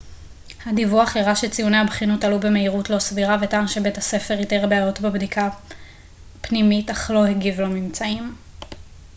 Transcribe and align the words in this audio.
הדיווח 0.65 1.17
הראה 1.17 1.35
שציוני 1.35 1.77
הבחינות 1.77 2.23
עלו 2.23 2.39
במהירות 2.39 2.89
לא 2.89 2.99
סבירה 2.99 3.37
וטען 3.41 3.67
שבית 3.67 3.97
הספר 3.97 4.39
איתר 4.39 4.67
בעיות 4.69 4.99
בבדיקה 5.01 5.49
פנימית 6.41 6.89
אך 6.89 7.11
לא 7.11 7.25
הגיב 7.25 7.61
לממצאים 7.61 8.35